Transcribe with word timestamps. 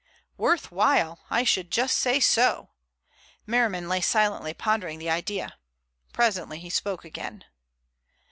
"Worth 0.35 0.71
while? 0.71 1.19
I 1.29 1.43
should 1.43 1.69
just 1.69 1.95
say 1.95 2.19
so." 2.19 2.69
Merriman 3.45 3.87
lay 3.87 4.01
silently 4.01 4.51
pondering 4.51 4.97
the 4.97 5.11
idea. 5.11 5.59
Presently 6.11 6.57
he 6.57 6.71
spoke 6.71 7.05
again. 7.05 7.45